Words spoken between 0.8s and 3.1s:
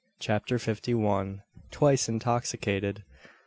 ONE. TWICE INTOXICATED.